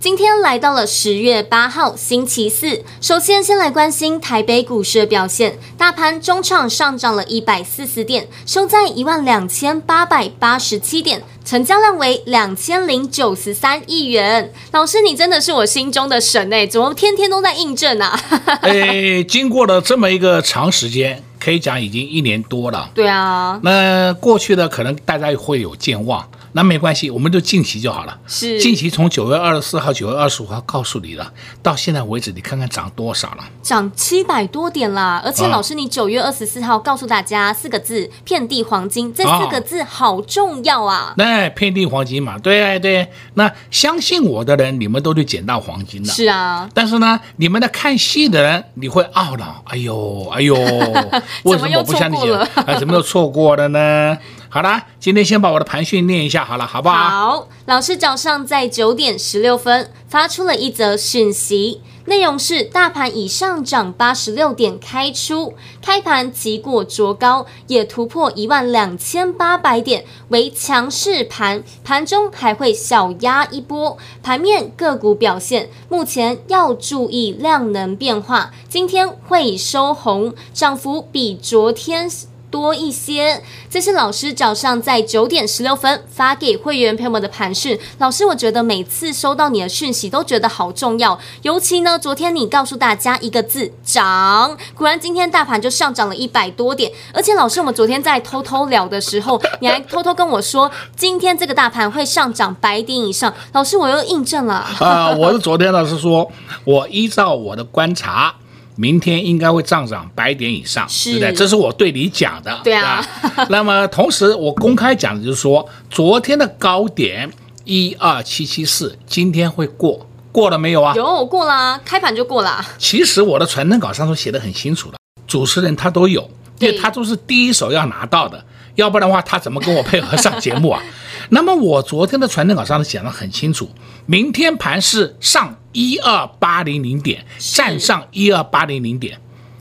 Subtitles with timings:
[0.00, 14.50] 今天来到了十月八号星期四，首先先来关心台北股市的表现，大盘中场上涨了一百四十点，收在一万两千八百八十七点，成交量为两千零九十三亿元。
[14.72, 18.18] 老师，你真的是我心中的神哎，怎么天天都在印证啊？
[18.62, 22.90] 哎，经过了这么一个长时间，可以讲已经一年多了。
[22.94, 26.28] 对啊，那过去的可能大家会有健忘。
[26.52, 28.18] 那没关系，我们就近期就好了。
[28.26, 33.44] 是近期从九月二十四号、九月二十五号告诉你了，到现在为止，你看看涨多少了？
[33.62, 35.22] 涨七百多点啦！
[35.24, 41.14] 而且老师，你九月二十四号告诉大家四个字“遍地黄金”，这四个字好重要啊！
[41.16, 43.06] 那、哦、遍地黄金嘛，对对。
[43.34, 46.12] 那相信我的人，你们都去捡到黄金了。
[46.12, 46.68] 是啊。
[46.74, 50.56] 但是呢，你们的看戏的人，你会懊恼，哎呦哎呦，
[51.44, 52.34] 为什么我不相信？
[52.34, 52.46] 啊，
[52.78, 54.16] 怎么又错过了呢？
[54.48, 56.96] 好了，今天先把我的盘训念一下，好了，好不好？
[56.96, 73.96] 好，老师早上在九点十六分发出了一则讯息，内容是：大盘已上涨八十六点开出，开盘即过卓高，也突破一万两千八百点，为强势盘，盘中还会小压一波。
[74.24, 82.10] 盘面个股表现，目前要注意量能变化，今天会收红，涨幅比昨天
[82.50, 87.78] 多一些，这是老师早上在九点十六分发给会员朋友们的盘讯。
[87.98, 96.90] 老师，我觉得每次收到你的讯息都觉得好重要，尤其呢，昨天你告诉大家一个字涨，果然今天大盘就上涨了一百多点。
[97.14, 103.32] 而且老师，我们昨天在偷偷聊的时候，你还偷偷跟我说，今天这个大盘会上涨百点以上。
[103.52, 104.54] 老师，我又印证了。
[104.54, 106.30] 啊、呃，我是昨天老师说，
[106.64, 108.34] 我依照我的观察。
[108.76, 111.32] 明天应该会上涨百点以上，是对不对？
[111.34, 113.04] 这是我对你讲的，对啊。
[113.50, 117.30] 那么同时，我公开讲的就是说，昨天的高点
[117.64, 120.94] 一二七七四，今天会过，过了没有啊？
[120.96, 122.64] 有，我过了，开盘就过了。
[122.78, 124.94] 其实我的传真稿上都写的很清楚了，
[125.26, 128.42] 主持人他都有，因为他都是第一手要拿到的，
[128.76, 130.82] 要不然的话，他怎么跟我配合上节目啊？
[131.28, 133.68] 那么我昨天的传真稿上都写得很清楚，
[134.06, 135.56] 明天盘是上。
[135.72, 139.20] 一二八零零点站上一二八零零点，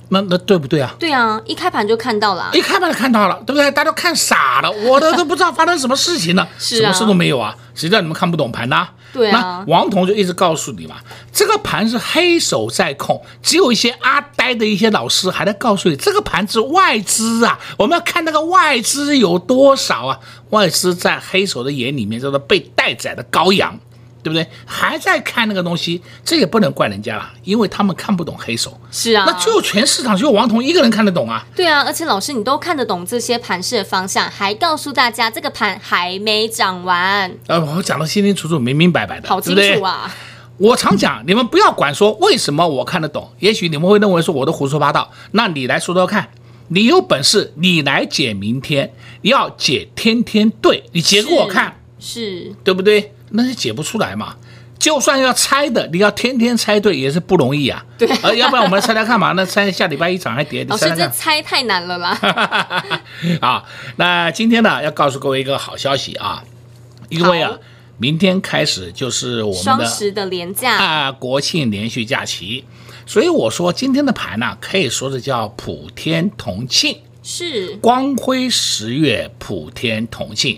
[0.10, 0.96] 那那对不对啊？
[1.00, 3.70] 对啊，一开盘就看到了，一开盘就看到了，对不对？
[3.72, 8.88] 大家都看傻了，我都都不知道发生什么事情了， 是啊，什么事都没有啊，谁叫你们看不懂盘呢？
[9.12, 10.98] 对啊，那王彤就一直告诉你嘛，
[11.32, 20.20] 这个盘是黑手在控，只有一些阿呆的一些老师还在告诉你，这个盘是外资啊，我们要看那个外资有多少啊，
[20.52, 23.80] 外资在黑手的眼里面叫做被待宰的羔羊。
[24.32, 24.56] 对不对？
[24.66, 28.80] 还在看那个东西，这也不能怪人家啦，因为他们看不懂黑手。
[28.92, 31.46] 是啊，那只有全市场只有王彤一个人看得懂啊。
[31.56, 37.32] 对啊，而且老师你都看得懂这些盘势的方向，还告诉大家这个盘还没涨完。
[37.48, 40.14] 呃，我讲的清清楚楚、明明白白的，好清楚啊。
[40.58, 45.10] 我常讲，你们不要管说为什么我看得懂，也许你们会认为说我都胡说八道。
[45.32, 46.30] 那你来说说看，
[46.68, 53.14] 你有本事你来解明天，你要解天天对，你解给我看，是，是对不对？
[53.32, 54.36] 那是解不出来嘛？
[54.80, 57.86] 就算要猜的，你要天天猜对也是不容易啊。
[57.98, 59.34] 对，呃，要不然我们猜猜看嘛？
[59.34, 60.64] 那猜下礼拜一场还跌？
[60.70, 62.18] 老师，这猜太难了啦。
[63.42, 63.66] 啊，
[63.98, 66.42] 那今天呢，要告诉各位一个好消息啊，
[67.10, 67.58] 因为啊，
[67.98, 72.64] 明天开始就是我们的双十的连假啊，国庆连续假期，
[73.06, 80.58] 所以我说今天的盘呢，可以说是叫普天同庆，是光辉十月，普天同庆，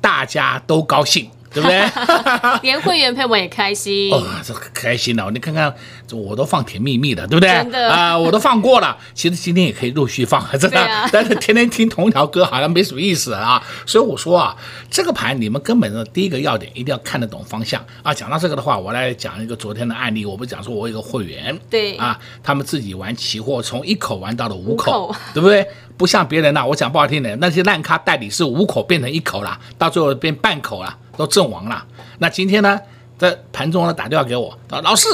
[0.00, 1.28] 大家都高兴。
[1.56, 1.82] 对不对？
[2.62, 5.30] 连会员朋友们也开心哦，这开心了。
[5.30, 5.74] 你看看，
[6.12, 7.48] 我都放甜蜜蜜的，对不对？
[7.48, 8.94] 真的啊、呃，我都放过了。
[9.14, 10.78] 其实今天也可以陆续放，真的。
[10.78, 13.62] 啊、 但是天天听同一条歌，好像没什么意思啊。
[13.86, 14.54] 所以我说啊，
[14.90, 18.12] 这个盘你们根本的第一个要点，一定要看得懂方向啊。
[18.12, 20.26] 讲到这个的话，我来讲一个昨天的案例。
[20.26, 25.66] 我不讲说，我有一个会员，对啊，他们自己玩期货，从一口玩到了五口，五口对不对？
[25.96, 30.98] 不像别人呐、我讲不好听的，那些烂咖代理是五口变成一口了，到最后变半口了。
[31.16, 31.82] 都阵亡了。
[32.18, 32.78] 那今天呢，
[33.16, 35.08] 在盘中呢打电话给我，老师，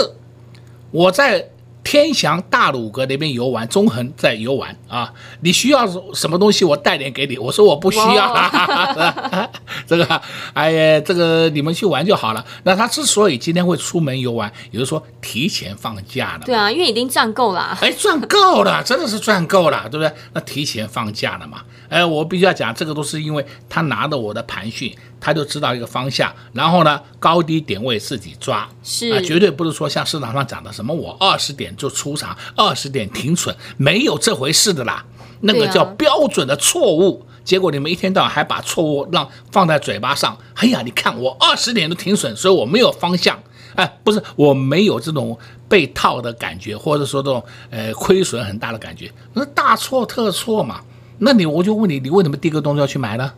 [0.90, 1.48] 我在
[1.84, 7.36] 天祥大鲁阁那边游玩，中恒在游玩啊，你需要什么东西我带点给你。
[7.38, 9.50] 我说我不需要，哇
[9.86, 10.22] 这个
[10.54, 12.44] 哎呀，这个你们去玩就好了。
[12.62, 16.46] 那他之所以今天会出门游玩，也就是说提前放假了。
[16.46, 17.76] 对啊，因为已经赚够了。
[17.80, 20.12] 哎，赚够了，真的是赚够了，对不对？
[20.32, 21.62] 那提前放假了嘛？
[21.88, 35.04] 哎，我必须要讲，这个都是因为他拿着我的盘讯，他就知道一个方向，然后呢，高低点位自己抓，是啊，绝对不是说像市场上讲的什么我二十点就出场，二十点停损，没有这回事的啦，
[35.40, 37.24] 那个叫标准的错误。
[37.26, 43.38] 啊、结果你们一天到晚还把错误让放在嘴巴上，哎呀，你看我二十点都停损，所以我没有方向，
[43.74, 45.36] 哎，不是我没有这种
[45.68, 50.80] 被套的感觉，或者说这种呃亏损很大的感觉，那大错特错嘛。
[51.18, 53.32] 那你我就问你，你为什么第一个动作要去买呢？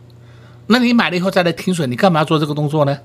[0.67, 2.97] 那你买了以后再来停损，你干嘛要做这个动作呢？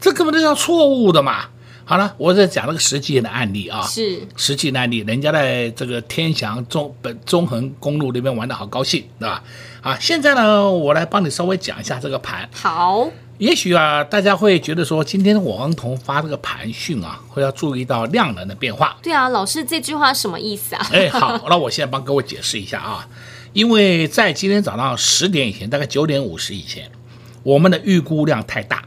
[0.00, 1.46] 这根本就叫错误的嘛。
[1.86, 9.44] 好了，我在讲了个实际的案例啊，是实际的案例，人家在这个天祥中本中横公路那边玩的好高兴，对吧？
[9.82, 12.48] 啊，现在呢，我来帮你稍微讲一下这个盘。
[12.54, 18.96] 好，也许啊，大家会觉得说，今天王彤发这个盘讯啊，会要注意到量能的变化。
[19.02, 20.88] 对啊，老师这句话什么意思啊？
[20.90, 23.06] 哎，好，那我现在帮各位解释一下啊。
[23.52, 26.90] 因为在今天早上十点以前，大概九点五十以前，
[27.42, 28.82] 我们的预估量太大。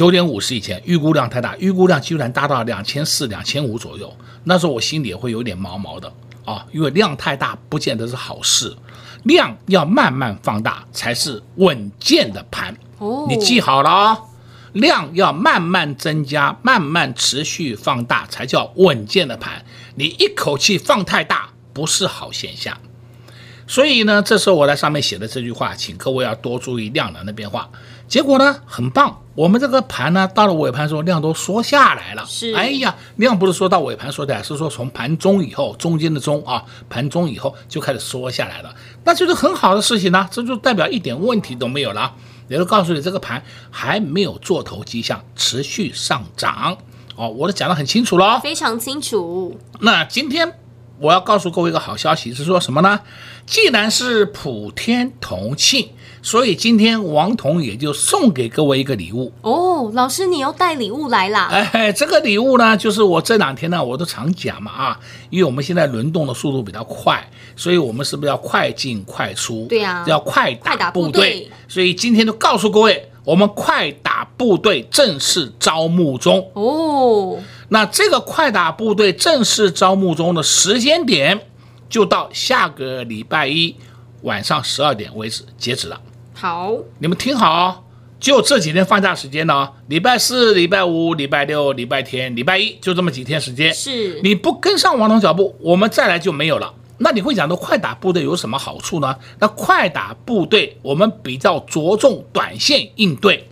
[0.00, 4.10] 九点五十以前预估量太大，预估量居然达到两千四、两千五左右，
[4.44, 6.10] 那时候我心里也会有点毛毛的
[6.46, 8.74] 啊，因为量太大不见得是好事，
[9.24, 12.74] 量要慢慢放大才是稳健的盘。
[12.96, 14.18] 哦，你记好了哦，
[14.72, 19.62] 量要慢慢增加，慢慢持续放大才叫稳健的盘。
[19.96, 22.74] 你一口气放太大，不是好现象。
[23.66, 27.70] 所以呢，这时候我在上面写的这句话，请各位要多注意量能的变化。
[28.10, 32.24] 结果呢，很棒，我们这个盘呢，到了尾盘的时候量都缩下来了。
[32.26, 38.74] 是，哎呀，量不是说到尾盘缩下来，是说从盘中以后，中间的中啊，盘中以后就开始缩下来了。
[39.04, 42.12] 那就是很好的事情呢，这就代表一点问题都没有了。
[42.48, 43.40] 也就告诉你，这个盘
[43.70, 46.76] 还没有做头迹象，持续上涨。
[47.14, 49.56] 哦，我都讲得很清楚了，非常清楚。
[49.78, 50.52] 那今天。
[50.98, 53.00] 我要告诉各位一个好消息，是说什么呢？
[53.46, 55.88] 既然是普天同庆，
[56.22, 59.90] 所以今天王彤也就送给各位一个礼物哦。
[59.94, 61.48] 老师，你又带礼物来啦？
[61.50, 65.00] 哎，这个礼物呢，就是我这两天呢，我都常讲嘛啊，
[65.30, 67.26] 因为我们现在轮动的速度比较快，
[67.56, 69.66] 所以我们是不是要快进快出？
[69.68, 71.10] 对呀、啊，要快打部队。
[71.10, 77.38] 部队，所以今天就告诉各位，我们快打部队正式招募中哦。
[77.70, 81.40] 那这个快打部队正式招募中的时间点，
[81.88, 83.74] 就到下个礼拜一
[84.22, 86.00] 晚上十二点为止截止了。
[86.34, 87.84] 好，你们听好，
[88.18, 93.72] 就这几天放假时间呢，礼拜四、礼拜五、礼拜六、礼拜天、礼拜一，就这么几天时间。
[93.74, 96.74] 是，你不跟上王彤脚步，我们再来就没有了。
[96.98, 99.16] 那你会讲到快打部队有什么好处呢？
[99.38, 103.48] 那快打部队，我们比较着重短线应对。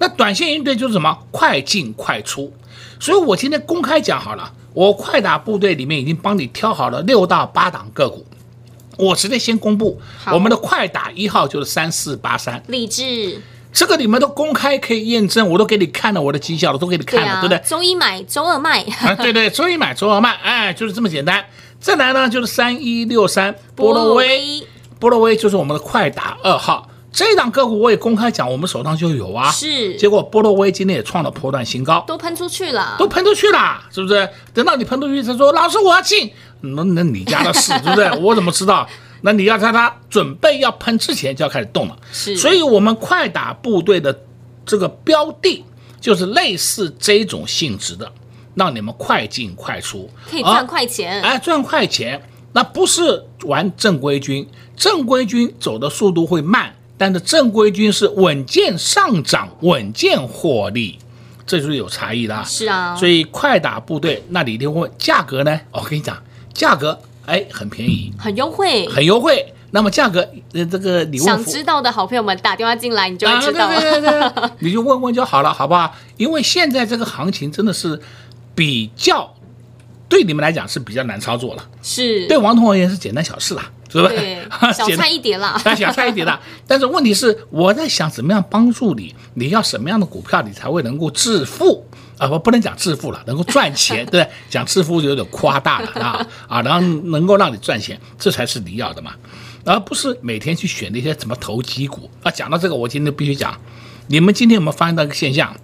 [0.00, 1.18] 那短线应对就是什么？
[1.30, 2.52] 快进快出。
[3.00, 8.26] 所以我今天公开讲好了，我快打部队里面已经帮你挑好了六到八档个股，
[8.98, 9.98] 我直接先公布，
[10.32, 13.40] 我们的快打一号就是三四八三，励志，
[13.72, 17.62] 这个你们都公开可以验证，我都给你看了我的绩效了，都给你看了，对，不对？
[17.64, 21.44] 周一买，周二卖，啊，对对， 周一买，周二卖，哎，就是这么简单。
[21.78, 24.66] 再来呢，就是三一六三波罗威，
[24.98, 26.88] 波罗威就是我们的快打二号。
[27.10, 29.50] 这一档个股我也公开讲，我们手上就有啊。
[29.50, 34.28] 是，结果波罗威今天也创了波段新高，都喷出去了，都喷出去了，是不是？
[34.52, 38.10] 等到你喷出去，他说：“老师，我要进。”那那你家的事，对不对？
[38.18, 38.88] 我怎么知道？
[39.22, 41.98] 那你要在他准备要喷之前就要开始动了。
[42.12, 44.16] 是，所以我们快打部队的
[44.64, 45.64] 这个标的，
[46.00, 48.10] 就是类似这种性质的，
[48.54, 51.20] 让你们快进快出，可以赚快钱。
[51.22, 52.22] 哎，赚快钱，
[52.52, 56.74] 那不是玩正规军，正规军走的速度会慢。
[56.96, 60.98] 但是正规军是稳健上涨、稳健获利，
[61.46, 62.44] 这就是有差异的。
[62.44, 65.60] 是啊，所以快打部队那你一定会问价格呢？
[65.70, 66.20] 我跟你讲，
[66.58, 69.54] 价格哎很便宜，很优惠，很优惠。
[69.70, 73.76] 那么价格呃这个你问想知道的好朋友们打电话进来，你就会知道了。
[73.76, 75.94] 啊、对对对对 你就问问就好了，好不好？
[76.16, 78.00] 因为现在这个行情真的是
[78.54, 79.34] 比较
[80.08, 83.62] 对你们来讲是比较难操作了，是对王彤而言是简单小事了。
[83.90, 84.16] 是不是？
[84.16, 84.38] 对，
[84.72, 85.56] 小菜一碟啦。
[85.74, 86.38] 小菜一碟啦。
[86.66, 89.14] 但是问题是，我在想怎么样帮助你？
[89.32, 91.86] 你要什么样的股票，你才会能够致富
[92.18, 92.28] 啊？
[92.28, 96.62] 我不能讲致富了，能够赚钱， 对，讲致富就有点夸大了啊 啊！
[96.62, 99.12] 然后能够让你赚钱，这才是你要的嘛，
[99.64, 102.30] 而不是每天去选那些什么投机股啊。
[102.30, 103.58] 讲到这个，我今天必须讲，
[104.08, 105.54] 你们今天有没有发现到一个现象？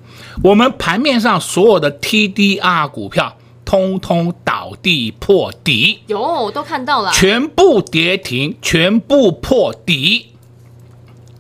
[0.43, 6.01] 我们盘面上所有的 TDR 股票通通倒地破底。
[6.07, 10.31] 有，都看到了，全部跌停，全部破底，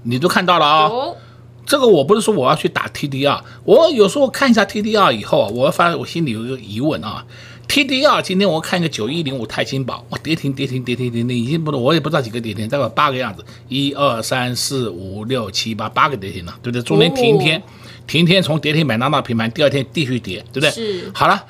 [0.02, 1.16] 你都看到了啊、哦。
[1.64, 7.24] 有，这个我不是说我要去打 TDR，我有时候看一下 TDR 以后啊，我会发现我心里有一个疑问啊。
[7.66, 16.82] TDR 今天我看一个九一零五泰金宝，哇，跌停跌停跌停跌停，已经不，我也不知道几个跌停，大概八个样子，一二三四五六七八八个跌停了，对不对？
[16.82, 17.62] 中间停一天，哦、
[18.06, 20.70] 停天从跌停板拉到平盘，第二天继续跌，对不对？
[20.70, 21.10] 是。
[21.14, 21.42] 好了，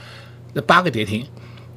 [0.53, 1.27] 那八个跌停，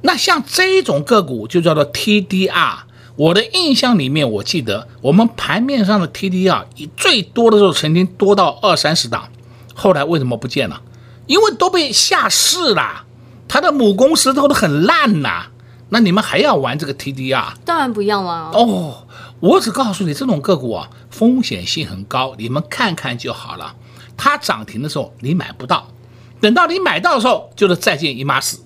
[0.02, 2.87] 那像这种个股就叫做 TDR。
[3.18, 6.64] 我的印象里面，我记得我们盘面上的 TDR
[6.96, 9.28] 最多的时候曾经多到二三十档，
[9.74, 10.80] 后来为什么不见了？
[11.26, 13.04] 因为都被下市了。
[13.48, 15.50] 他的母公司都都很烂呐、啊，
[15.88, 17.54] 那你们还要玩这个 TDR？
[17.64, 18.52] 当然不要了。
[18.52, 19.08] 哦，
[19.40, 23.74] 我只告诉你，这种个股啊，风险性很高，你们看看就好了。
[24.16, 25.88] 它涨停的时候你买不到，
[26.40, 28.60] 等到你买到的时候，就是再见姨妈死，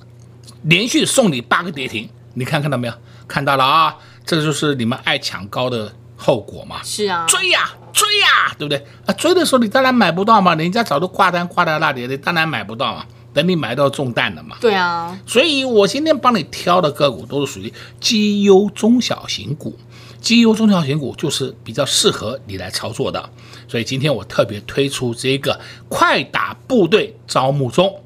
[0.64, 2.92] 连续送你八个跌停，你看看到没有？
[3.28, 6.81] 看到了啊，这个就是你们爱抢高的后果嘛。
[6.83, 8.85] 是啊，追呀追呀，对不对？
[9.07, 13.05] 啊，追的时候你当然买不到嘛，人家早都挂单挂在那里，你当然买不到嘛。
[13.35, 14.57] 等你买到中弹了嘛？
[14.61, 19.75] 对啊，所以我今天帮你挑的个股都是属于绩优中小型股，
[20.21, 23.31] 绩优中小型股就是比较适合你来操作的。
[23.67, 28.02] 所以今天我特别推出这个快打部队招募中，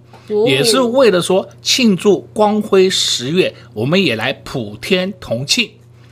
[0.47, 5.69] 也是为了说庆祝光辉十月，我们也来普天同庆。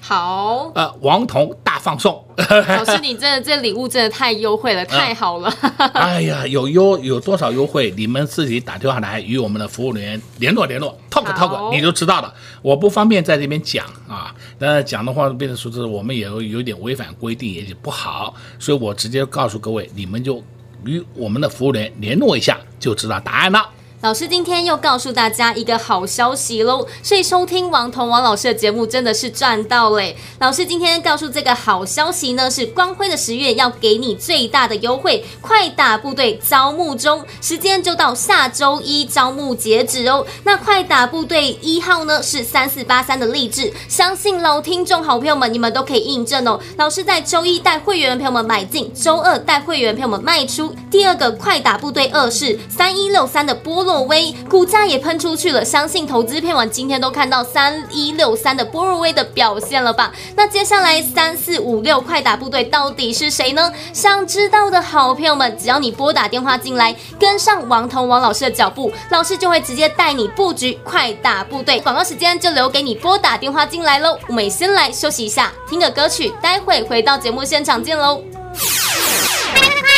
[0.07, 5.51] 好，呃，王彤大放送，老师，你真的这礼物真的太优惠了，呃、太好了。
[5.95, 7.91] 哎呀，有优有多少优惠？
[7.97, 12.35] 你们自己打电话来与我们的服务人员联络联络，talk talk，你就知道了。
[12.61, 20.45] 我不方便在这边讲啊，那讲的话变成说是我们也有有点违反规定，也就不好，所以我直接告诉各位，你们就
[20.85, 23.67] 与我们的服务人员联络一下，就知道答案了。
[24.05, 30.15] 老师今天又告诉大家一个好消息喽，所以收听王彤王老师的节目真的是赚到嘞！
[30.41, 40.27] 老师今天告诉这个好消息呢，是光辉的十月要给你最大的优惠，快打部队招募中，时间就到下周一招募截止哦。
[40.43, 46.61] 那快打部队一号呢是三四八三的励志，相信老听众好朋友们你们都可以印证哦。
[46.77, 50.75] 老师在周一带会员朋友们买进，周二带会员朋友们卖出。
[50.91, 53.94] 第二个快打部队二是三一六三的波洛。
[54.03, 60.13] 威股价也喷出去了，相信投资片网今天都看到三一六三的波若威的表现了吧？
[60.37, 63.73] 那接下来三四五六快打部队到底是谁呢？
[63.93, 71.81] 想知道的好朋友们，只要你拨打电话进来，跟上王彤王老师的脚步，老师就会直接带你布局快打部队。
[71.81, 74.19] 广告时间就留给你拨打电话进来喽。
[74.29, 78.23] 我们先来休息一下，听个歌曲，待会回到节目现场见喽。
[79.55, 79.91] 快快快，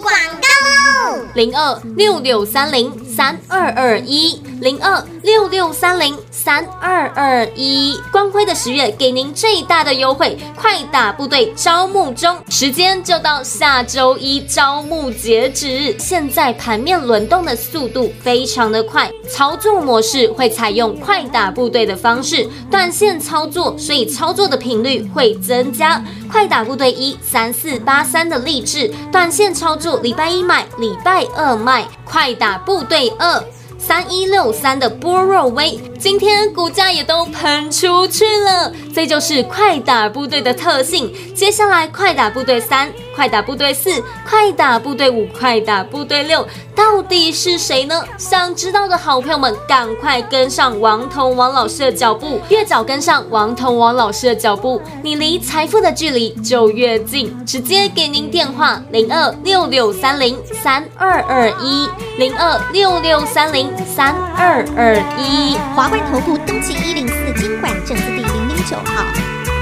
[0.00, 1.24] 广告喽！
[1.34, 3.08] 零二六六三零。
[3.18, 6.16] 三二二一零二六六三零
[6.48, 15.94] 三二二一，光辉的十月给您最大的优惠，快打部队招募中，时间就到下周一招募截止。
[15.98, 26.02] 现在盘面轮动的速度非常的快，操作模式会采用快打部队的方式，短线操作，所以操作的频率会增加。
[26.32, 31.86] 快打部队一三四八三的励志，短线操作，礼拜一买，礼拜二卖。
[32.06, 33.44] 快打部队二
[33.88, 41.10] 三一六三的波若威，今天股价也都喷出去了，这就是快打部队的特性。
[41.34, 42.92] 接下来，快打部队三。
[43.18, 48.04] 快打部队四，快打部队五，快打部队六，到底是谁呢？
[48.16, 57.36] 想知道的好朋友们，赶快跟上王彤王老师的脚步，越早跟上王彤王老师的脚步，你离财富的距离就越近。
[57.44, 69.57] 直接给您电话零二六六三零三二二一零二六六三零三二二一，华冠投顾登记一零四经管证字第零零九号。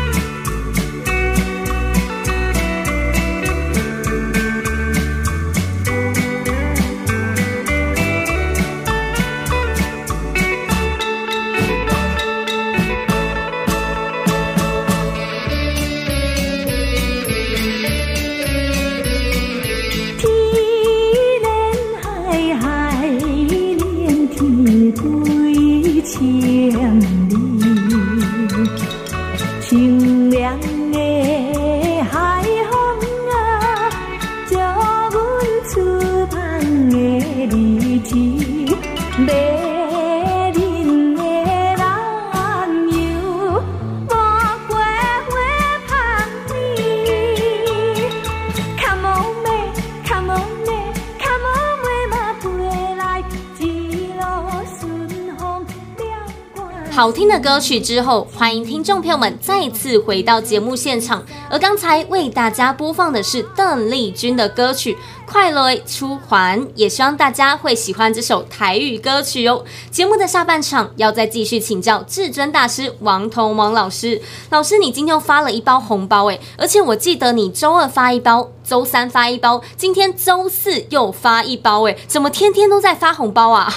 [56.97, 61.23] 好听的歌曲之后，欢迎听众朋友们再次回到节目现场。
[61.51, 64.95] 而刚才为大家播放的是邓丽君的歌曲
[65.27, 69.65] 《快乐出环》，也希望大家会喜欢这首台语歌曲哦。
[69.91, 74.23] 节目的下半场要再继续请教至尊大师王彤王老师。
[74.51, 83.69] 老师，你今天又发了一包红包诶，而且我记得你周二发一包，周三发一包，今天周四又发一包诶，怎么天天都在发红包啊？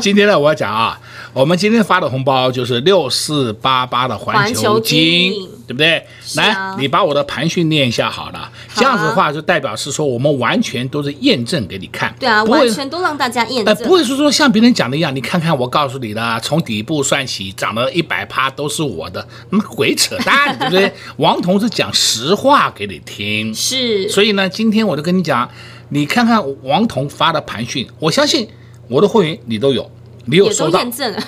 [0.00, 0.98] 今天呢，我要讲啊。
[1.34, 5.96] 我们今天发的红包就是六四八八的环球金，对不对？
[6.44, 12.14] 啊、来，你把我的盘讯念一下好了，这样子的话就代表是说我们完全都是验证给你看。
[12.20, 13.74] 对啊，完全都让大家验证。
[13.74, 20.92] 呃，不会是说像别人讲的一样，你看看我告诉你的，从底部算起涨了一百趴都是我的，那么鬼扯淡，对不对？
[21.16, 24.08] 王彤是讲实话给你听，是。
[24.08, 25.48] 所以呢，今天我就跟你讲，
[25.88, 28.48] 你看看王彤发的盘讯，我相信
[28.88, 29.90] 我的会员你都有。
[30.24, 30.78] 你有收到？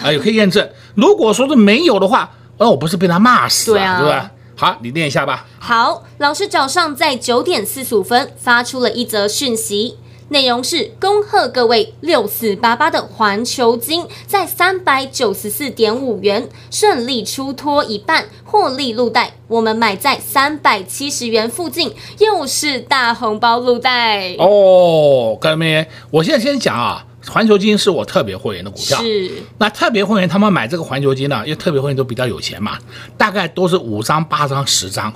[0.04, 0.68] 啊，也可以验证。
[0.94, 4.30] 如果说是没有的话，那我不是被他骂死了，对吧？
[4.56, 5.46] 好，你念一下吧。
[5.58, 9.96] 好，老师早上在九点四十五分发出了一则讯息，
[10.28, 19.32] 内容是恭贺各位六四八八的环球金在三百九十四点五元顺利出脱一半，获利入袋。
[19.48, 25.36] 我们买在三百七十元附近，又是大红包入袋哦。
[25.40, 27.04] 各位，我现在先讲啊。
[27.28, 32.78] 环球金是我特别会员的股票，是那特别会员他们买这个环球金呢，因为特别会员都比较有钱嘛，
[33.16, 35.12] 大概都是五张、八张、十张，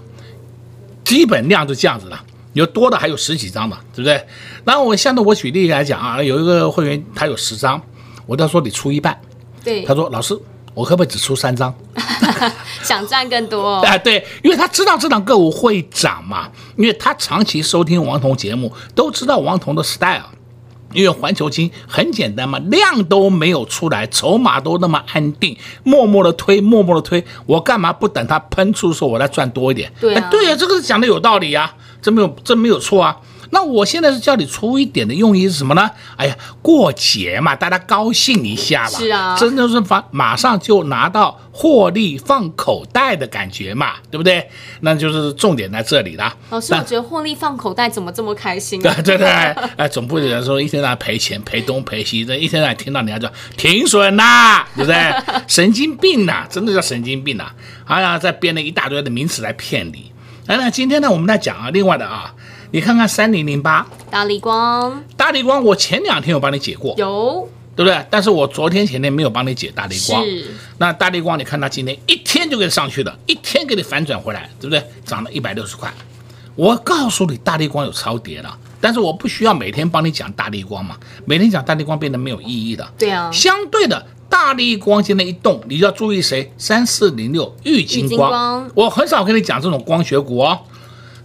[1.04, 2.20] 基本量就这样子了，
[2.54, 4.24] 有多的还有十几张的，对不对？
[4.64, 7.80] 那我相对我举例来讲啊，有一个会员他有十张，
[8.26, 9.20] 我都要说你出一半，
[9.62, 10.38] 对，他说老师，
[10.74, 11.74] 我可不可以只出三张？
[12.82, 13.82] 想赚更多哦？
[13.84, 20.22] 啊， 对，因为他知道这档个股会涨嘛，因为他长期收听王彤节目，都知道王彤的 style。
[20.98, 29.92] 因为环球金很简单嘛，量都没有出来，筹码都那么安定，默默的推，默默的推，我干嘛不等它喷出的时候我来赚多一点？
[30.00, 33.16] 对啊，对啊，这个是讲的有道理呀，这没有这没有错啊。
[33.50, 35.90] 那我现在是叫你出一点的用意是什么呢？
[36.16, 38.98] 哎呀，过节嘛，大家高兴一下吧。
[38.98, 44.48] 是啊，真的是发马上就拿到获利放口袋的感觉嘛，对不对？
[44.80, 46.34] 那就是重点在这里了。
[46.50, 48.94] 老师，但我觉得获利放口袋怎么这么开心啊？
[49.02, 49.26] 对对对，
[49.76, 54.96] 哎，总不能说一天在赔钱赔东赔西，这一天在听到人家叫停损呐，对不对？
[55.48, 57.50] 神经病呐，真的叫神经病呐！
[57.86, 60.12] 哎呀，再编了一大堆的名词来骗你。
[60.46, 62.34] 来，那今天呢，我们来讲啊，另外的啊。
[62.70, 68.04] 你看看三零零八大力光，大力光，我前两天有帮你解过，有，对不对？
[68.10, 70.22] 但是我昨天前天没有帮你解大力光。
[70.22, 74.84] 是，那大力光，你看它今天一天就给上去了，一天给你反转回来，对不对？
[75.06, 75.90] 涨了一百六十块。
[76.56, 82.86] 我告诉你，大力光有超跌了，但是我不需要每天帮你讲大力光嘛，每天讲大力光变得没有意义的。
[82.98, 86.52] 对啊，相对的，大力光今天一动，你就要注意谁？
[86.58, 90.58] 三四零六玉晶光，光我很少跟你讲这种光学股哦。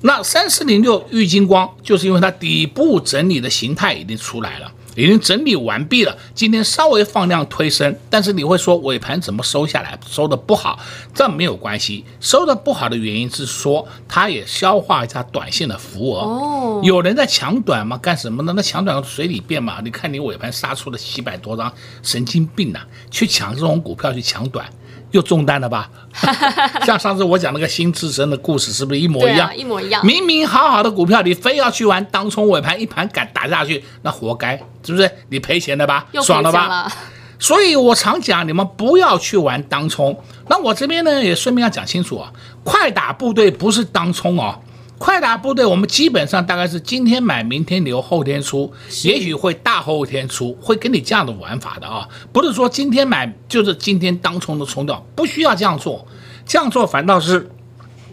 [0.05, 6.17] 那三四零六玉金光，就是因为它底部整理的形态已经出来了，已经整理完毕了。
[6.35, 10.77] 今天稍微放量推升，但是你会说尾盘怎么收下来，收的不好？
[11.13, 16.19] 这没有关系，收的不好的原因是说它也消化一下短线的浮额。
[16.19, 17.97] 哦，有人在抢短吗？
[17.97, 18.51] 干什么呢？
[18.57, 19.79] 那抢短随你便嘛。
[19.81, 22.87] 你看你尾盘杀出了七百多张，神经病呐、啊！
[23.09, 24.69] 去抢这种股票去抢短。
[25.13, 25.89] 又中弹了吧？
[26.85, 29.47] 像上次我讲那个新智深的故事，是不是一模一样？
[29.47, 30.05] 啊、一模一样。
[30.05, 35.09] 明明好好的股票，你非要去玩当冲尾盘，一盘敢打下去，那活该，是不是？
[35.29, 36.05] 你赔钱了吧？
[36.23, 36.67] 爽了吧？
[36.67, 36.91] 了
[37.39, 40.17] 所以我常讲，你们不要去玩当冲。
[40.47, 42.31] 那我这边呢，也顺便要讲清楚啊，
[42.63, 44.59] 快打部队不是当冲哦。
[44.97, 48.71] 快打部队，我们基本上大概是今天买，明天留，后天出，
[49.03, 56.07] 也许会大后天出，会跟你这样的玩法的啊，不是说今天买就是今天当冲的冲掉，不需要这样做，
[56.45, 57.49] 这样做反倒是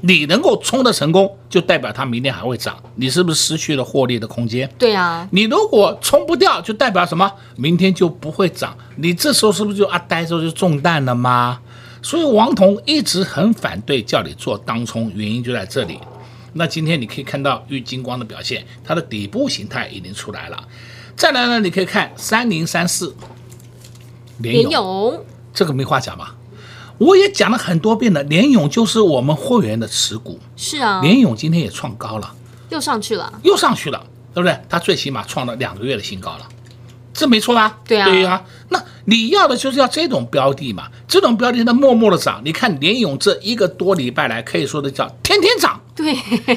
[0.01, 4.69] 你能够冲的成功，就代表它明天还会涨，你是不是失去了获利的空间？
[4.77, 7.31] 对啊，你如果冲不掉，就代表什么？
[7.57, 11.61] 明天就不会涨，你这时候是不是就啊呆着就中弹了吗？
[12.03, 15.99] 所以王彤一直很反对叫你做当冲，原因就在这里。
[16.53, 20.63] 那今天你可以看到玉金光的表现，它的底部形态已经出来了。
[21.17, 23.15] 再来呢，你可以看三零三四
[24.39, 26.35] 联勇，这个没话讲吧？
[26.99, 30.39] 我也讲了很多遍了，联勇就是我们会员的持股。
[30.57, 32.35] 是啊，联勇今天也创高了，
[32.71, 34.59] 又上去了，又上去了，对不对？
[34.69, 36.49] 它最起码创了两个月的新高了，
[37.13, 37.79] 这没错吧？
[37.87, 38.43] 对啊，对啊。
[38.69, 40.89] 那你要的就是要这种标的嘛？
[41.07, 45.81] 这种标的它默默的涨，你看联勇这一个多礼拜来可以说的叫天天涨。
[45.95, 46.15] 对，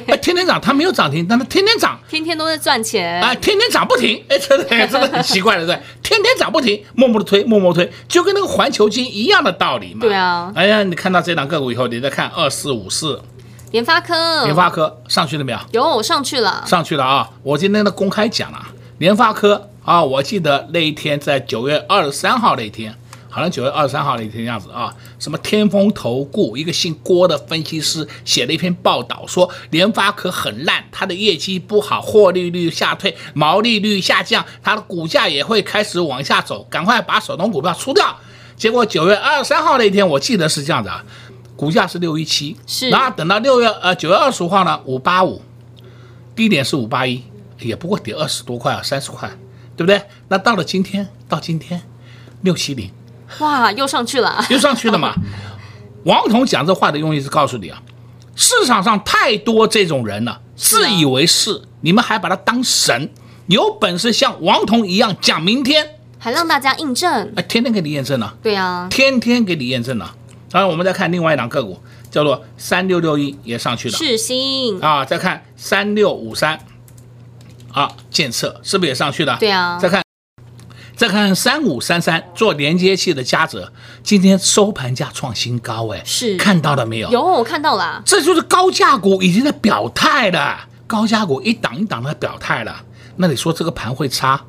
[0.07, 10.01] 哎，天天涨，它没有涨停，但它天天涨，天天都在赚钱，哎，天天涨不停，哎，真的真的很奇怪的，对， 天天涨不停，默默的推，默默推，就跟那个环球金一样的道理嘛。
[10.01, 13.21] 对啊，哎呀，你看到这档个股以后，你再看二四五四，
[13.71, 15.59] 联发科，联发科上去了没有？
[15.71, 17.29] 有，我上去了，上去了啊！
[17.41, 18.59] 我今天都公开讲了，
[18.99, 22.95] 联发科啊，我记得那一天在九月二十三号那一天。
[23.33, 38.15] 好像九月二十三号那一天样子啊，什么天风投顾一个姓郭的分析师写了一篇报道，说联发科很烂，它的业绩不好，获利率下退，毛利率下降，它的股价也会开始往下走，赶快把手中股票出掉。
[38.55, 41.03] 结果九月二十三号那一天，我记得是这样子啊，
[41.55, 45.41] 股价是六一七，是，然后等到六月呃九月二十五号呢，五八五，
[46.35, 47.23] 低点是五八一，
[47.61, 49.27] 也不过跌二十多块啊，三十块，
[49.75, 49.99] 对不对？
[50.27, 51.81] 那到了今天，到今天
[52.43, 52.91] 六七零。
[53.39, 55.13] 哇，又上去了，又上去了嘛？
[56.05, 57.81] 王彤讲这话的用意是告诉你啊，
[58.35, 63.09] 市场上太多这种人了，自以为是，你们还把他当神，
[63.47, 70.09] 有本事像王彤一样讲明天，还让大家印证，哎，天天给你验证呢，对啊，天天给你验证呢。
[70.51, 74.79] 然后我们再看另外一档个股，叫做三六六一，也上去了，世新。
[74.81, 76.59] 啊，再看三六五三，
[77.71, 79.37] 啊，建设是不是也上去了？
[79.39, 80.03] 对啊，再看。
[80.95, 83.71] 再看三五三三做连接器的嘉泽，
[84.03, 87.09] 今天收盘价创新高，哎，是看到了没有？
[87.11, 88.01] 有，我看到了。
[88.05, 92.83] 这就是高价股已经在表态了，高价股一档一档的表态了。
[93.15, 94.39] 那你说这个盘会差？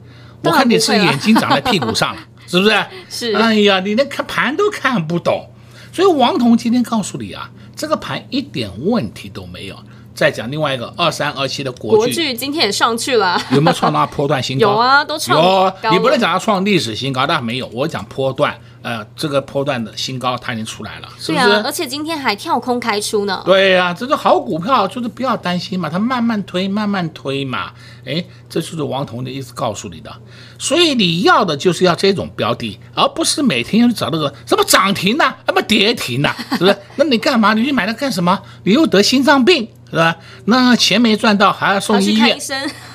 [0.42, 2.84] 我看你是眼睛长在屁股上了， 是不是？
[3.08, 3.32] 是。
[3.32, 5.48] 哎呀，你连看盘都看不懂，
[5.92, 9.76] 所以王彤今天告诉你啊，这个盘一点问题都没有。
[10.14, 14.62] 再讲另外一个二三二七的国巨，国巨今天也上去了，有没有创到波段新高？
[14.70, 15.90] 有啊，都创有。
[15.90, 17.66] 你不能讲它创历史新高，但没有。
[17.72, 21.44] 我讲波段，呃，这个波段的新高它已经出来了，是不是？
[21.50, 23.42] 啊，而且今天还跳空开出呢。
[23.44, 27.72] 对呀、啊，这是好股票，就是不要担心嘛，它慢慢推，慢慢推嘛。
[28.06, 30.12] 哎，这就是王彤的意思告诉你的。
[30.60, 36.76] 所以你要的就是要这种标的，而不是每天要去找那个什么涨停呐、啊，什么跌停呐、啊，是不是？
[36.94, 37.52] 那你干嘛？
[37.54, 38.40] 你去买它干什么？
[38.62, 39.68] 你又得心脏病。
[39.94, 40.16] 是吧？
[40.46, 42.36] 那钱没赚到，还要送医院，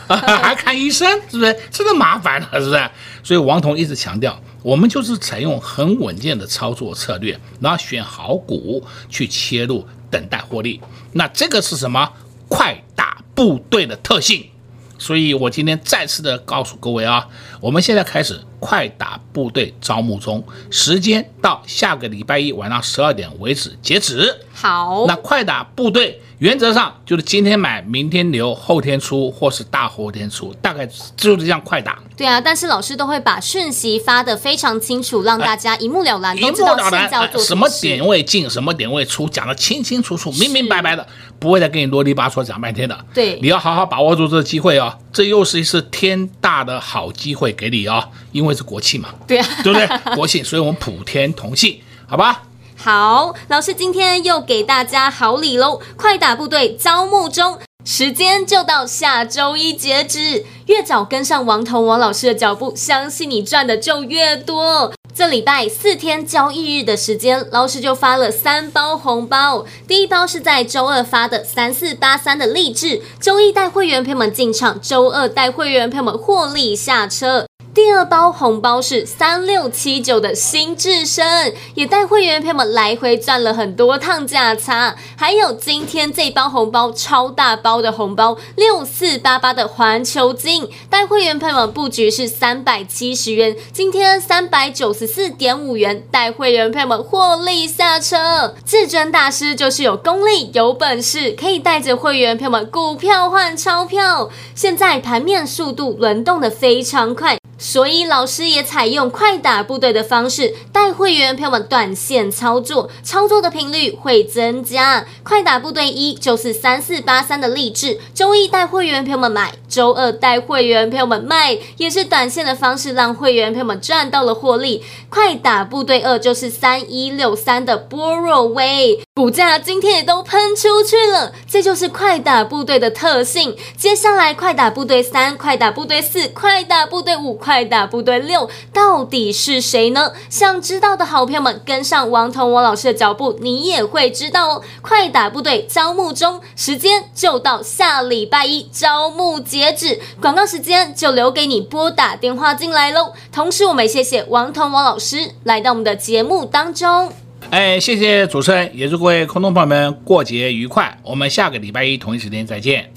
[0.06, 1.58] 还， 还看医生，是不是？
[1.72, 2.90] 这个麻烦了，是不是？
[3.24, 10.82] 所以王彤一直强调，我们就是采用很稳健的操作策略，然后选好股去切入，等待获利。
[11.14, 12.12] 那这个是什么？
[12.50, 14.50] 快打部队的特性。
[14.98, 17.26] 所以我今天再次的告诉各位啊，
[17.62, 24.36] 我们现在开始快打部队招募中，时间到下个礼拜一晚上十二点为止截止。
[24.54, 26.22] 好，那快打部队。
[26.40, 32.00] 原则上就是今天买，明天留，后天出，或是大后天出，大概就是这样快打。
[32.16, 37.68] 对啊，但是老师都会把讯息发得非常清楚，让大家一目了然，都知道现在要做什么。
[37.68, 41.06] 什么点位进，什么点位出，讲得清清楚楚、明明白白的，
[41.40, 42.98] 不会再跟你啰里吧嗦讲半天的。
[43.14, 49.10] 对，你要好好把握住这个机会哦，这又是一次天大的好机会给你哦，因为是国庆嘛。
[49.28, 50.16] 对啊，对不对？
[50.16, 52.44] 国庆，所以我们普天同庆，好吧？
[52.78, 55.82] 好，老师今天又给大家好礼喽！
[55.98, 60.46] 快打部队招募中，时间就到下周一截止。
[60.68, 64.94] 越早跟上王彤王老师的脚步，相信你赚的就越多。
[65.20, 69.66] 这礼拜四天交易日的时间，老师就发了三包红包。
[69.86, 77.49] 第一包是在周二发的三四八三的励志，周一带会员朋友们进场，周二带会员朋友们获利下车。
[77.80, 84.98] 第二包红包是三六七九的新智深，也带会员朋友们来回赚了很多趟价差。
[85.16, 98.56] 还有今天这包红包超大包的红包六四八八的环球金，带会员朋友们布局是三百七十元，今天三百九十四点五元，带会员朋友们获利下车。
[98.66, 104.30] 至尊大师就是有功力、有本事，可以带着会员朋友们股票换钞票。
[104.54, 107.38] 现在盘面速度轮动的非常快。
[107.60, 115.06] 所以老师也采用快打部队的方式，带会员朋友们短线操作，操作的频率会增加。
[115.24, 124.82] 快打部队一就是三四八三的励志，周一带会员朋友们买，周二带会员朋友们卖，也是短线的方式，让会员朋友们赚到了获利。
[125.10, 133.58] 快打部队二就是三一六三的波若威，股价今天也都喷出去了，这就是快打部队的特性。
[133.76, 137.38] 接下来快打部队三、快打部队四、快打部队五。
[137.50, 140.12] 快打部队六到底是谁呢？
[140.30, 144.62] 想知道的好朋友们，跟上王彤王老师的脚步，你也会知道哦。
[144.84, 153.14] 快打部队招募中，时间就到下礼拜一招募截止，广告时间就留给你拨打电话进来喽。
[153.32, 157.12] 同时，我们也谢谢王彤王老师来到我们的节目当中。
[157.50, 161.00] 哎，谢谢主持人，也祝各位空洞朋友们过节愉快。
[161.02, 162.94] 我们下个礼拜一同一时间再见。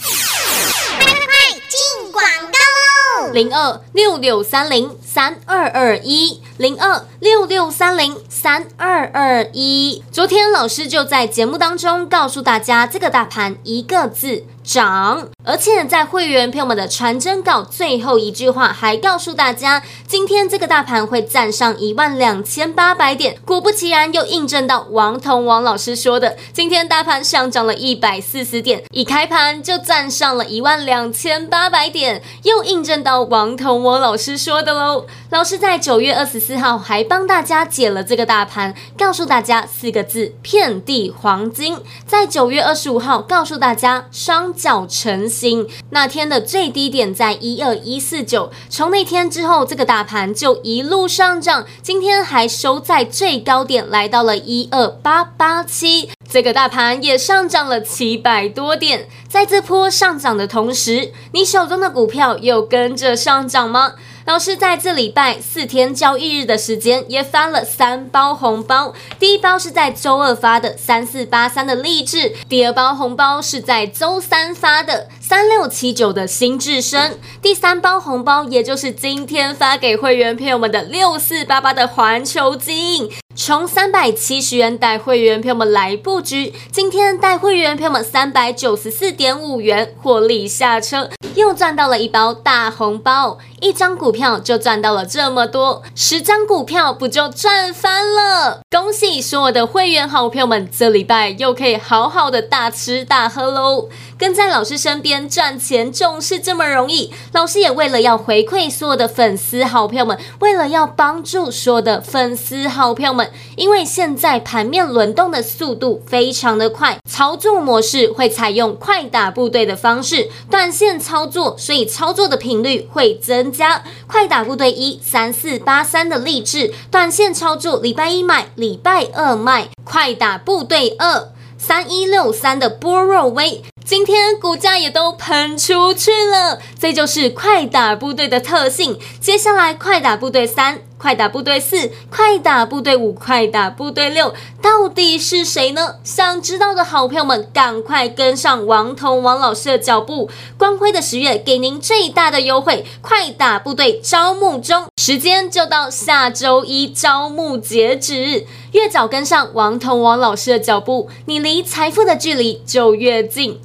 [3.33, 10.05] 零二六六三零三二二一，零二六六三零三二二一。
[10.13, 14.45] 昨天老师就在节目当中告诉大家，这个大盘一个字。
[14.65, 23.37] 涨，而且在会员朋友们的传真稿最后一句话还告诉大家，今天这个大盘会站上一万两千八百点。
[23.45, 35.07] 果不其然，又印证到王彤王老师说的，今天大盘上涨了一百四十点，一开盘就站上了一万两千八百点，又印证到王彤王老师说的喽。
[35.31, 41.79] 老师在九月二十四号还帮大家解了这个大盘，告诉大家四个字：遍地黄金。
[42.07, 44.53] 在九月二十五号告诉大家双。
[44.53, 59.09] 脚成型，那天的最低点在一二一四九，从那天之后，这个大盘就一路上涨，今天还收在最高点，来到了一二八八七，这个大盘也上涨了七百多点。
[59.29, 63.95] 在这波上涨的同时，你手中的股票又跟着上涨吗？
[64.25, 75.09] 老师在这礼拜四天交易日的时间也发了三包红包，第一包是在周二发的三四八三的励志，第二包红包是在周三发的。
[75.33, 83.11] 三六七九的新至升，第三包红包也就是今天发给会员朋友们的六四八八的环球金。
[83.35, 98.61] 从三百七十元带会员朋友们来布局，今天带会员朋友们三百九十四点五元获利下车，又赚到了一包大红包，一张股票就赚到了这么多，十张股票不就赚翻了？
[98.71, 103.89] 恭喜所有的会员好朋友们，这礼拜又可以好好的大吃大喝喽！
[104.23, 113.29] 跟在老师身边赚钱总是这么容易，老师也为了要回馈所有的粉丝好朋友们，为了要帮助所有的粉丝好朋友们。
[113.57, 123.83] 因为现在盘面轮动的速度非常的快，操作模式会采用快打部队的方式，短线操作，所以操作的频率会增加。
[124.07, 129.71] 快打部队一三四八三的励志，短线操作，礼拜一买，礼拜二卖。
[129.83, 133.65] 快打部队二三一六三的波若威。
[133.85, 138.99] 今天股价也都喷出去了，这就是快打部队的特性。
[139.21, 145.97] 接下来，快打部队三、快打部队四、快打部队五、快打部队六，到底是谁呢？
[146.05, 150.31] 想知道的好朋友们，赶快跟上王彤王老师的脚步。
[150.57, 158.47] 光辉的十月给您最大的优惠，快打部队招募中，时间就到下周一招募截止。
[158.71, 163.61] 越早跟上王彤王老师的脚步，你离财富的距离就越近。